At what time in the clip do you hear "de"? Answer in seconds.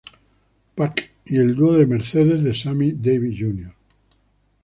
1.77-1.85, 2.43-2.55